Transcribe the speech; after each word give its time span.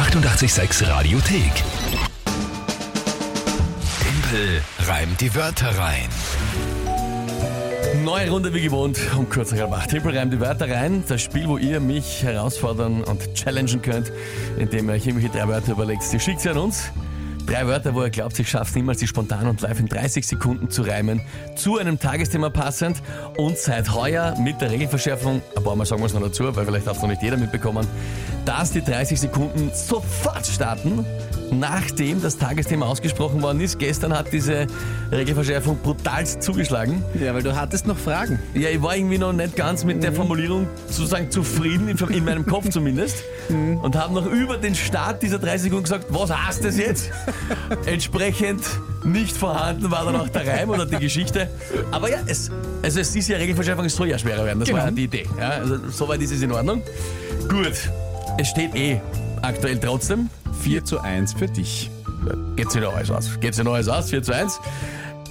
886 0.00 0.88
Radiothek. 0.88 1.52
Tempel 4.00 4.62
reimt 4.86 5.20
die 5.20 5.34
Wörter 5.34 5.76
rein. 5.76 6.08
Neue 8.02 8.30
Runde 8.30 8.54
wie 8.54 8.62
gewohnt 8.62 8.98
um 9.18 9.28
kurz 9.28 9.52
nach 9.52 9.70
acht. 9.70 9.90
Tippel 9.90 10.16
reimt 10.16 10.32
die 10.32 10.40
Wörter 10.40 10.70
rein. 10.70 11.04
Das 11.06 11.20
Spiel, 11.20 11.46
wo 11.46 11.58
ihr 11.58 11.80
mich 11.80 12.22
herausfordern 12.22 13.04
und 13.04 13.34
challengen 13.34 13.82
könnt, 13.82 14.10
indem 14.56 14.88
ihr 14.88 14.94
euch 14.94 15.06
irgendwelche 15.06 15.36
drei 15.36 15.46
Wörter 15.48 15.72
überlegt. 15.72 16.10
Die 16.10 16.18
schickt 16.18 16.40
sie 16.40 16.48
an 16.48 16.56
uns. 16.56 16.90
Drei 17.46 17.66
Wörter, 17.66 17.94
wo 17.94 18.02
ihr 18.02 18.10
glaubt, 18.10 18.38
ich 18.38 18.48
schafft 18.48 18.76
niemals, 18.76 18.98
die 18.98 19.06
spontan 19.06 19.48
und 19.48 19.60
live 19.60 19.80
in 19.80 19.86
30 19.86 20.26
Sekunden 20.26 20.70
zu 20.70 20.82
reimen, 20.82 21.20
zu 21.56 21.78
einem 21.78 21.98
Tagesthema 21.98 22.48
passend 22.48 23.02
und 23.36 23.58
seit 23.58 23.92
heuer 23.92 24.36
mit 24.38 24.60
der 24.60 24.70
Regelverschärfung, 24.70 25.42
ein 25.56 25.62
paar 25.64 25.74
Mal 25.74 25.84
sagen 25.84 26.00
wir 26.00 26.06
es 26.06 26.14
noch 26.14 26.22
dazu, 26.22 26.54
weil 26.54 26.64
vielleicht 26.64 26.86
hat 26.86 26.96
es 26.96 27.02
noch 27.02 27.08
nicht 27.08 27.22
jeder 27.22 27.36
mitbekommen, 27.36 27.88
dass 28.50 28.72
die 28.72 28.82
30 28.82 29.20
Sekunden 29.20 29.70
sofort 29.72 30.44
starten, 30.44 31.04
nachdem 31.52 32.20
das 32.20 32.36
Tagesthema 32.36 32.84
ausgesprochen 32.86 33.40
worden 33.42 33.60
ist. 33.60 33.78
Gestern 33.78 34.12
hat 34.12 34.32
diese 34.32 34.66
Regelverschärfung 35.12 35.78
brutal 35.78 36.26
zugeschlagen. 36.26 37.04
Ja, 37.22 37.32
weil 37.32 37.44
du 37.44 37.54
hattest 37.54 37.86
noch 37.86 37.96
Fragen. 37.96 38.40
Ja, 38.54 38.68
ich 38.70 38.82
war 38.82 38.96
irgendwie 38.96 39.18
noch 39.18 39.32
nicht 39.32 39.54
ganz 39.54 39.84
mit 39.84 40.02
der 40.02 40.12
Formulierung 40.12 40.66
sozusagen 40.88 41.30
zufrieden, 41.30 41.86
in, 41.86 41.96
in 41.96 42.24
meinem 42.24 42.44
Kopf 42.44 42.68
zumindest. 42.70 43.22
Und 43.48 43.94
habe 43.94 44.14
noch 44.14 44.26
über 44.26 44.56
den 44.56 44.74
Start 44.74 45.22
dieser 45.22 45.38
30 45.38 45.62
Sekunden 45.62 45.84
gesagt, 45.84 46.06
was 46.08 46.36
heißt 46.36 46.64
das 46.64 46.76
jetzt? 46.76 47.10
Entsprechend 47.86 48.62
nicht 49.04 49.36
vorhanden 49.36 49.92
war 49.92 50.04
dann 50.06 50.16
auch 50.16 50.28
der 50.28 50.44
Reim 50.44 50.70
oder 50.70 50.86
die 50.86 50.98
Geschichte. 50.98 51.48
Aber 51.92 52.10
ja, 52.10 52.18
es, 52.26 52.50
also 52.82 52.98
es 52.98 53.14
ist 53.14 53.28
ja 53.28 53.36
Regelverschärfung, 53.36 53.84
es 53.84 53.94
soll 53.94 54.08
ja 54.08 54.18
schwerer 54.18 54.44
werden. 54.44 54.58
Das 54.58 54.68
Genau. 54.68 54.80
war 54.80 54.86
ja 54.88 54.92
die 54.92 55.04
Idee. 55.04 55.26
Ja, 55.38 55.50
also 55.50 55.78
soweit 55.88 56.20
ist 56.20 56.32
es 56.32 56.42
in 56.42 56.50
Ordnung. 56.50 56.82
Gut, 57.48 57.90
es 58.38 58.48
steht 58.48 58.74
eh 58.74 59.00
aktuell 59.42 59.78
trotzdem. 59.78 60.30
4 60.62 60.84
zu 60.84 61.00
1 61.00 61.34
für 61.34 61.46
dich. 61.46 61.90
Geht 62.56 62.70
sich 62.70 62.82
noch 62.82 62.94
alles 62.94 63.10
aus. 63.10 63.40
Geht 63.40 63.54
sich 63.54 63.64
noch 63.64 63.74
alles 63.74 63.88
aus, 63.88 64.10
4 64.10 64.22
zu 64.22 64.34
1. 64.34 64.60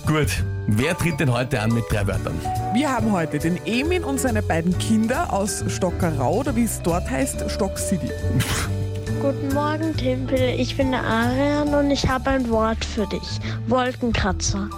Gut, 0.05 0.43
wer 0.67 0.97
tritt 0.97 1.19
denn 1.19 1.31
heute 1.31 1.61
an 1.61 1.71
mit 1.71 1.83
drei 1.91 2.07
Wörtern? 2.07 2.39
Wir 2.73 2.89
haben 2.89 3.11
heute 3.11 3.37
den 3.37 3.59
Emin 3.65 4.03
und 4.03 4.19
seine 4.19 4.41
beiden 4.41 4.75
Kinder 4.79 5.31
aus 5.31 5.63
Stockerau, 5.67 6.39
oder 6.39 6.55
wie 6.55 6.63
es 6.63 6.81
dort 6.81 7.09
heißt, 7.09 7.49
Stock 7.51 7.77
City. 7.77 8.09
Guten 9.21 9.53
Morgen, 9.53 9.95
Timpel. 9.97 10.55
Ich 10.57 10.77
bin 10.77 10.91
der 10.91 11.03
Arian 11.03 11.73
und 11.75 11.91
ich 11.91 12.07
habe 12.07 12.29
ein 12.29 12.49
Wort 12.49 12.83
für 12.83 13.05
dich. 13.07 13.39
Wolkenkratzer. 13.67 14.69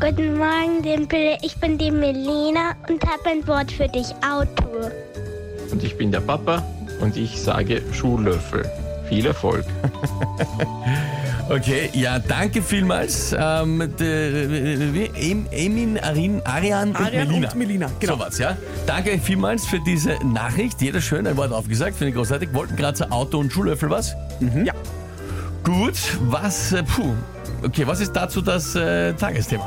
Guten 0.00 0.36
Morgen, 0.36 0.82
Dimpel. 0.82 1.38
Ich 1.42 1.56
bin 1.56 1.78
die 1.78 1.90
Melina 1.90 2.76
und 2.88 3.02
habe 3.04 3.30
ein 3.30 3.46
Wort 3.48 3.72
für 3.72 3.88
dich. 3.88 4.14
Auto. 4.16 4.90
Und 5.72 5.82
ich 5.82 5.96
bin 5.96 6.12
der 6.12 6.20
Papa 6.20 6.62
und 7.00 7.16
ich 7.16 7.40
sage 7.40 7.82
Schuhlöffel. 7.92 8.64
Viel 9.08 9.26
Erfolg. 9.26 9.64
Okay, 11.46 11.90
ja, 11.92 12.18
danke 12.18 12.62
vielmals. 12.62 13.34
Ähm, 13.38 13.92
de, 14.00 14.92
wie, 14.94 15.10
Em, 15.14 15.46
Emin, 15.50 15.98
Arin, 15.98 16.40
Arian 16.42 16.88
und 16.88 16.96
Arian 16.96 17.28
Melina. 17.28 17.48
und 17.50 17.58
Melina, 17.58 17.90
genau. 18.00 18.14
So 18.14 18.20
was, 18.20 18.38
ja. 18.38 18.56
Danke 18.86 19.18
vielmals 19.18 19.66
für 19.66 19.78
diese 19.80 20.12
Nachricht. 20.24 20.80
Jeder 20.80 21.02
schön 21.02 21.26
ein 21.26 21.36
Wort 21.36 21.52
aufgesagt, 21.52 21.96
finde 21.96 22.08
ich 22.10 22.14
großartig. 22.16 22.48
Wolkenkratzer, 22.54 23.12
Auto 23.12 23.38
und 23.38 23.52
Schuhlöffel, 23.52 23.90
was? 23.90 24.14
Ja. 24.64 24.72
Gut, 25.64 25.98
was, 26.22 26.72
äh, 26.72 26.82
puh. 26.82 27.12
Okay, 27.62 27.86
was 27.86 28.00
ist 28.00 28.12
dazu 28.14 28.40
das 28.40 28.74
äh, 28.74 29.12
Tagesthema? 29.12 29.64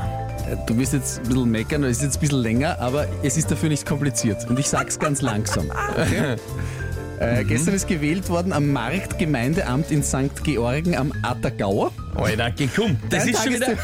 Äh, 0.49 0.55
Du 0.65 0.75
wirst 0.79 0.93
jetzt 0.93 1.19
ein 1.19 1.23
bisschen 1.25 1.51
meckern, 1.51 1.83
es 1.83 1.97
ist 1.97 2.03
jetzt 2.03 2.17
ein 2.17 2.21
bisschen 2.21 2.39
länger, 2.39 2.79
aber 2.79 3.05
es 3.21 3.37
ist 3.37 3.51
dafür 3.51 3.69
nicht 3.69 3.85
kompliziert. 3.85 4.49
Und 4.49 4.57
ich 4.57 4.67
sag's 4.67 4.97
ganz 4.97 5.21
langsam. 5.21 5.71
Okay? 5.95 6.37
Äh, 7.19 7.43
gestern 7.45 7.73
ist 7.73 7.87
gewählt 7.87 8.29
worden 8.29 8.53
am 8.53 8.71
Marktgemeindeamt 8.71 9.89
in 9.89 10.03
St. 10.03 10.43
Georgen 10.43 10.95
am 10.95 11.11
Attergauer. 11.23 11.91
Alter, 12.15 12.51
geh, 12.51 12.69
komm. 12.75 12.95
Das 13.09 13.23
Dein 13.25 13.33
ist 13.33 13.43
schon 13.43 13.53
wieder. 13.53 13.67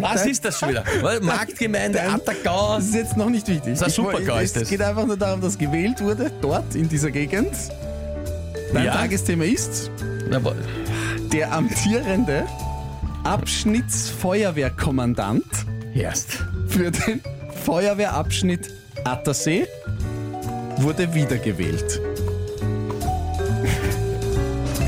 Was 0.00 0.26
ist 0.26 0.44
das 0.44 0.58
schon 0.58 0.70
wieder? 0.70 0.82
Was? 1.02 1.20
Marktgemeinde, 1.20 1.98
Dein- 1.98 2.10
Attergau. 2.14 2.74
Das 2.76 2.86
ist 2.86 2.94
jetzt 2.96 3.16
noch 3.16 3.30
nicht 3.30 3.46
wichtig. 3.46 3.74
Das 3.74 3.74
ist 3.74 3.82
ein 3.82 3.88
Ich 3.90 3.94
Supergau, 3.94 4.38
ist 4.38 4.56
das. 4.56 4.64
Es 4.64 4.70
geht 4.70 4.82
einfach 4.82 5.06
nur 5.06 5.16
darum, 5.16 5.40
dass 5.40 5.56
gewählt 5.56 6.00
wurde, 6.00 6.32
dort 6.40 6.74
in 6.74 6.88
dieser 6.88 7.12
Gegend. 7.12 7.52
Dein 8.74 8.86
Ja. 8.86 8.92
Tagesthema 8.94 9.44
ist 9.44 9.92
Na, 10.28 10.42
wa- 10.44 10.54
der 11.32 11.52
amtierende 11.52 12.44
Abschnittsfeuerwehrkommandant 13.22 15.44
Erst. 15.94 16.44
für 16.68 16.90
den 16.90 17.20
Feuerwehrabschnitt 17.64 18.68
Attersee 19.04 19.68
wurde 20.78 21.14
wiedergewählt. 21.14 22.00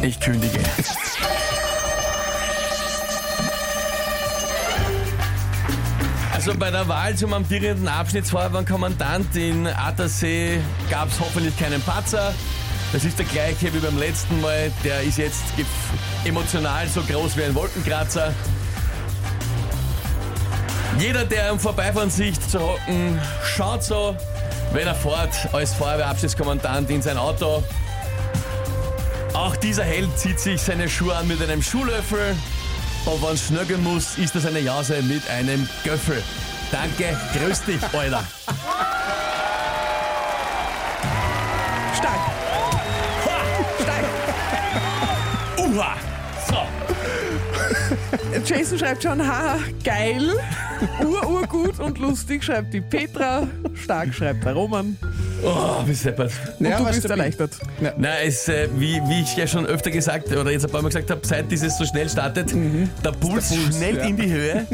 Ich 0.04 0.20
kündige. 0.20 0.58
Also 6.34 6.52
bei 6.58 6.70
der 6.70 6.86
Wahl 6.88 7.16
zum 7.16 7.32
amtierenden 7.32 7.88
Abschnittsfeuerwehrkommandant 7.88 9.34
in 9.34 9.66
Attersee 9.66 10.60
gab 10.90 11.08
es 11.08 11.18
hoffentlich 11.18 11.58
keinen 11.58 11.80
Patzer. 11.80 12.34
Das 12.92 13.02
ist 13.06 13.18
der 13.18 13.24
gleiche 13.24 13.72
wie 13.72 13.78
beim 13.78 13.98
letzten 13.98 14.42
Mal. 14.42 14.70
Der 14.84 15.00
ist 15.00 15.16
jetzt 15.16 15.42
emotional 16.26 16.86
so 16.86 17.00
groß 17.00 17.38
wie 17.38 17.44
ein 17.44 17.54
Wolkenkratzer. 17.54 18.34
Jeder, 20.98 21.24
der 21.24 21.50
am 21.50 21.58
Vorbeifahren 21.58 22.10
sieht 22.10 22.42
zu 22.50 22.60
hocken, 22.60 23.18
schaut 23.42 23.82
so, 23.82 24.14
wenn 24.74 24.86
er 24.86 24.94
fährt 24.94 25.48
als 25.54 25.72
Feuerwehrabschnittskommandant 25.72 26.90
in 26.90 27.00
sein 27.00 27.16
Auto. 27.16 27.64
Auch 29.34 29.56
dieser 29.56 29.82
Held 29.82 30.16
zieht 30.16 30.38
sich 30.38 30.62
seine 30.62 30.88
Schuhe 30.88 31.14
an 31.14 31.26
mit 31.26 31.42
einem 31.42 31.60
Schuhlöffel. 31.60 32.36
Und 33.04 33.22
wenn 33.22 33.34
es 33.34 33.46
schnögeln 33.46 33.82
muss, 33.82 34.16
ist 34.16 34.34
das 34.34 34.46
eine 34.46 34.60
Jause 34.60 35.02
mit 35.02 35.28
einem 35.28 35.68
Göffel. 35.82 36.22
Danke, 36.70 37.18
grüß 37.36 37.62
dich, 37.64 37.82
Alter. 37.92 38.24
Stark. 41.96 42.20
Stark. 43.82 44.04
Uha! 45.58 45.96
So, 46.48 46.56
Jason 48.44 48.78
schreibt 48.78 49.02
schon, 49.02 49.20
haha, 49.26 49.58
geil. 49.82 50.32
Ur, 51.04 51.28
urgut 51.28 51.80
und 51.80 51.98
lustig, 51.98 52.44
schreibt 52.44 52.72
die 52.72 52.80
Petra. 52.80 53.48
Stark, 53.74 54.14
schreibt 54.14 54.44
der 54.44 54.54
Roman. 54.54 54.96
Oh, 55.44 55.86
wie 55.86 55.94
seppert. 55.94 56.32
Und 56.58 56.66
Ja, 56.66 56.78
du 56.78 56.84
bist 56.84 57.04
erleichtert. 57.04 57.52
Na, 57.96 58.18
es, 58.24 58.48
äh, 58.48 58.68
wie, 58.76 59.00
wie 59.08 59.22
ich 59.22 59.36
ja 59.36 59.46
schon 59.46 59.66
öfter 59.66 59.90
gesagt 59.90 60.34
oder 60.34 60.50
jetzt 60.50 60.64
ein 60.64 60.70
paar 60.70 60.82
Mal 60.82 60.88
gesagt 60.88 61.10
habe, 61.10 61.20
seit 61.24 61.50
dieses 61.50 61.78
so 61.78 61.84
schnell 61.84 62.08
startet, 62.08 62.52
der 62.52 63.12
Puls, 63.12 63.48
der 63.50 63.56
Puls, 63.56 63.76
schnell 63.76 63.96
ja. 63.96 64.04
in 64.04 64.16
die 64.16 64.30
Höhe. 64.30 64.66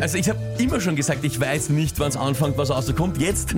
Also 0.00 0.18
ich 0.18 0.28
habe 0.28 0.38
immer 0.58 0.80
schon 0.80 0.96
gesagt, 0.96 1.24
ich 1.24 1.40
weiß 1.40 1.70
nicht, 1.70 1.98
wann 1.98 2.08
es 2.08 2.16
anfängt, 2.16 2.56
was 2.58 2.70
rauskommt. 2.70 3.18
Jetzt 3.18 3.54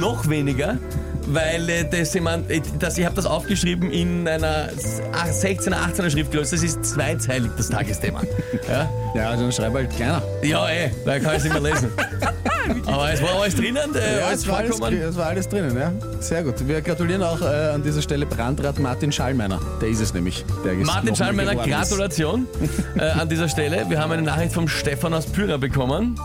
noch 0.00 0.28
weniger, 0.28 0.78
weil 1.26 1.68
äh, 1.68 1.84
das 1.88 2.14
jemand, 2.14 2.50
äh, 2.50 2.60
das, 2.78 2.98
ich 2.98 3.04
habe 3.04 3.16
das 3.16 3.26
aufgeschrieben 3.26 3.90
in 3.90 4.26
einer 4.26 4.70
16er, 4.70 5.74
18er 5.74 6.10
Schriftgröße. 6.10 6.56
Das 6.56 6.64
ist 6.64 6.84
zweizeilig 6.84 7.50
das 7.56 7.68
Tagesthema. 7.68 8.22
Ja, 8.68 8.88
Ja, 9.14 9.34
dann 9.36 9.50
schreib 9.50 9.72
halt 9.72 9.90
kleiner. 9.90 10.22
ja 10.42 10.68
ey, 10.68 10.90
da 11.06 11.18
kann 11.18 11.32
ich 11.32 11.38
es 11.38 11.44
nicht 11.44 11.52
mehr 11.60 11.72
lesen. 11.72 11.90
Aber 12.86 13.10
es 13.10 13.22
war 13.22 13.40
alles 13.40 13.54
drinnen, 13.54 13.94
äh, 13.94 14.22
alles 14.22 14.40
es 14.40 14.48
war 14.48 14.58
alles, 14.58 14.78
es 14.80 15.16
war 15.16 15.26
alles 15.26 15.48
drinnen, 15.48 15.76
ja. 15.76 15.87
Sehr 16.20 16.42
gut. 16.42 16.66
Wir 16.66 16.80
gratulieren 16.80 17.22
auch 17.22 17.40
äh, 17.40 17.70
an 17.74 17.82
dieser 17.82 18.02
Stelle 18.02 18.26
Brandrat 18.26 18.78
Martin 18.78 19.12
Schallmeiner. 19.12 19.60
Der 19.80 19.88
ist 19.88 20.00
es 20.00 20.14
nämlich. 20.14 20.44
Der 20.64 20.72
ist 20.72 20.86
Martin 20.86 21.14
Schallmeiner. 21.14 21.54
Gratulation 21.54 22.46
äh, 22.98 23.02
an 23.02 23.28
dieser 23.28 23.48
Stelle. 23.48 23.84
Wir 23.88 24.00
haben 24.00 24.12
eine 24.12 24.22
Nachricht 24.22 24.52
vom 24.52 24.68
Stefan 24.68 25.14
aus 25.14 25.26
Pyra 25.26 25.56
bekommen. 25.56 26.18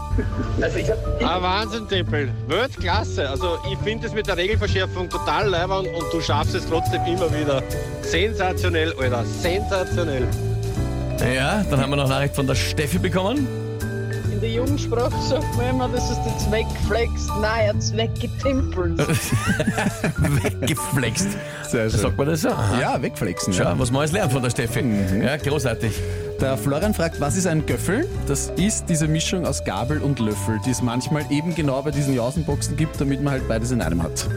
Ah, 1.23 1.41
Wahnsinn, 1.41 1.88
Tippel. 1.88 2.31
Weltklasse. 2.47 3.29
Also, 3.29 3.57
ich 3.72 3.78
finde 3.79 4.07
es 4.07 4.13
mit 4.13 4.28
der 4.28 4.38
Regelverschärfung 4.38 5.09
total 5.09 5.50
leibend 5.50 5.88
und 5.88 6.06
du 6.12 6.22
schaffst 6.22 6.56
es 6.56 6.68
trotzdem 6.68 7.02
immer 7.06 7.31
wieder. 7.34 7.63
Sensationell, 8.02 8.94
Alter. 9.00 9.23
Sensationell. 9.26 10.28
Ja, 11.34 11.64
dann 11.70 11.79
haben 11.79 11.90
wir 11.90 11.96
noch 11.97 12.09
Nachricht 12.09 12.35
von 12.35 12.47
der 12.47 12.55
Steffi 12.55 12.99
bekommen. 12.99 13.63
In 14.43 14.49
der 14.49 14.57
Jugendsprache 14.57 15.22
sagt 15.29 15.55
man 15.55 15.69
immer, 15.69 15.87
das 15.87 16.11
ist 16.11 16.19
der 16.25 16.37
Zweckflex, 16.37 17.28
nein, 17.40 17.66
er 17.67 17.79
zweckgetimpelt. 17.79 18.99
Weggeflext. 20.59 21.29
Sehr 21.69 21.90
schön. 21.90 21.99
Sagt 22.01 22.17
man 22.17 22.28
das 22.28 22.41
so? 22.41 22.49
Aha. 22.49 22.78
Ja, 22.78 23.01
wegflexen. 23.01 23.53
Schau, 23.53 23.63
Ja. 23.63 23.79
was 23.79 23.90
man 23.90 24.01
alles 24.01 24.11
lernt 24.11 24.34
von 24.34 24.43
der 24.43 24.49
Steffi. 24.49 24.84
Ja, 25.23 25.37
großartig. 25.37 25.93
Der 26.41 26.57
Florian 26.57 26.93
fragt, 26.93 27.22
was 27.22 27.37
ist 27.37 27.47
ein 27.47 27.66
Göffel? 27.66 28.05
Das 28.28 28.51
ist 28.57 28.90
diese 28.90 29.07
Mischung 29.07 29.45
aus 29.45 29.63
Gabel 29.63 29.99
und 29.99 30.19
Löffel, 30.19 30.59
die 30.66 30.72
es 30.72 30.81
manchmal 30.81 31.23
eben 31.29 31.55
genau 31.55 31.81
bei 31.81 31.91
diesen 31.91 32.13
Jausenboxen 32.13 32.75
gibt, 32.75 32.99
damit 32.99 33.23
man 33.23 33.31
halt 33.31 33.47
beides 33.47 33.72
in 33.72 33.81
einem 33.81 34.03
hat. 34.03 34.28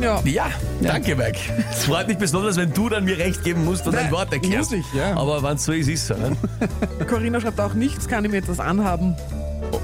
Ja. 0.00 0.20
Ja, 0.24 0.50
danke, 0.82 1.16
Mike. 1.16 1.38
Es 1.70 1.84
freut 1.84 2.08
mich 2.08 2.18
besonders, 2.18 2.56
wenn 2.56 2.72
du 2.72 2.88
dann 2.88 3.04
mir 3.04 3.18
recht 3.18 3.42
geben 3.42 3.64
musst 3.64 3.86
und 3.86 3.94
Nein, 3.94 4.06
ein 4.06 4.12
Wort 4.12 4.32
erklärst. 4.32 4.72
Muss 4.72 4.80
ich, 4.80 4.94
ja. 4.94 5.14
Aber 5.16 5.42
wenn 5.42 5.56
es 5.56 5.64
so 5.64 5.72
ist, 5.72 5.88
ist 5.88 6.02
es 6.02 6.08
so. 6.08 6.14
Ne? 6.14 6.36
Corinna 7.08 7.40
schreibt 7.40 7.60
auch 7.60 7.74
nichts, 7.74 8.06
kann 8.06 8.24
ich 8.24 8.30
mir 8.30 8.38
etwas 8.38 8.60
anhaben. 8.60 9.16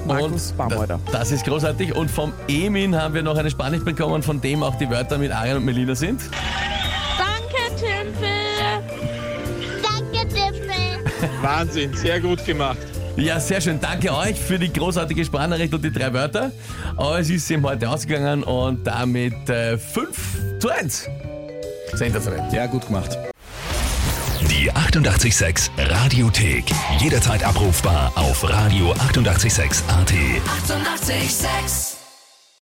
Und 0.07 0.57
Baumhalter. 0.57 1.01
Das 1.11 1.33
ist 1.33 1.45
großartig. 1.45 1.95
Und 1.95 2.11
vom 2.11 2.33
Emin 2.49 2.95
haben 2.95 3.15
wir 3.15 3.23
noch 3.23 3.37
eine 3.37 3.51
Spanisch 3.51 3.83
bekommen, 3.85 4.23
von 4.23 4.41
dem 4.41 4.63
auch 4.63 4.77
die 4.77 4.89
Wörter 4.91 5.19
mit 5.19 5.33
Arian 5.33 5.59
und 5.59 5.65
Melina 5.65 5.95
sind. 5.95 6.23
Danke, 7.19 7.77
Tümpel. 7.77 8.29
Danke, 9.83 10.29
Tümpel. 10.29 11.33
Wahnsinn, 11.43 11.95
sehr 11.95 12.21
gut 12.21 12.45
gemacht. 12.45 12.79
Ja, 13.17 13.39
sehr 13.39 13.61
schön. 13.61 13.79
Danke 13.81 14.15
euch 14.15 14.39
für 14.39 14.59
die 14.59 14.73
großartige 14.73 15.25
Sprachnachricht 15.25 15.75
und 15.75 15.85
die 15.85 15.93
drei 15.93 16.13
Wörter. 16.13 16.51
Aber 16.97 17.19
es 17.19 17.29
ist 17.31 17.51
ihm 17.51 17.63
heute 17.65 17.89
ausgegangen 17.91 18.43
und 18.43 18.87
damit 18.87 19.49
äh, 19.49 19.77
5 19.77 20.59
zu 20.59 20.71
1. 20.71 21.09
Sensationell. 21.93 22.43
Ja, 22.53 22.67
gut 22.67 22.87
gemacht. 22.87 23.19
Die 24.51 24.73
88,6 24.73 25.71
Radiothek. 25.79 26.65
Jederzeit 26.99 27.45
abrufbar 27.45 28.13
auf 28.17 28.45
radio886.at. 28.45 30.13
88,6. 30.13 31.13
Eighty-eight, 31.13 31.31
sex. 31.31 31.92